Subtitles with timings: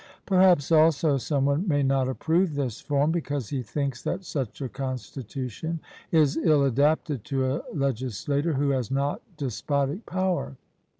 [0.25, 4.67] Perhaps also some one may not approve this form, because he thinks that such a
[4.67, 5.79] constitution
[6.11, 10.57] is ill adapted to a legislator who has not despotic power.